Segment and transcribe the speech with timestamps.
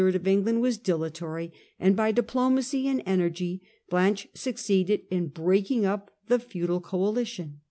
[0.01, 6.39] of England was dilatory, and by diplomacy and energy Blanche succeeded in breaking up the
[6.39, 7.59] feudal coalition.